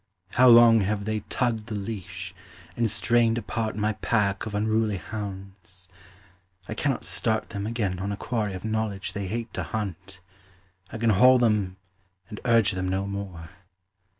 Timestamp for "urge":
12.45-12.71